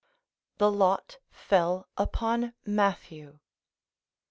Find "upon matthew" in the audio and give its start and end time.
1.95-3.37